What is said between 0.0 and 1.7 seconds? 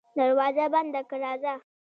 دروازه بنده که راځه.